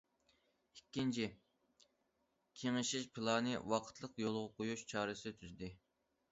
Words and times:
ئىككىنچى، 0.77 1.27
كېڭىشىش 2.61 3.07
پىلانىنى 3.19 3.63
ۋاقىتلىق 3.75 4.21
يولغا 4.27 4.45
قويۇش 4.59 4.89
چارىسى 4.95 5.39
تۈزدى. 5.41 5.75